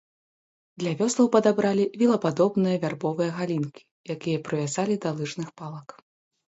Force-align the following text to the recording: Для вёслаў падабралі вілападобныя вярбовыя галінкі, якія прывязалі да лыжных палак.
Для 0.83 0.91
вёслаў 1.01 1.29
падабралі 1.35 1.85
вілападобныя 2.03 2.81
вярбовыя 2.87 3.31
галінкі, 3.37 3.81
якія 4.17 4.37
прывязалі 4.51 4.95
да 5.07 5.15
лыжных 5.23 5.59
палак. 5.63 5.87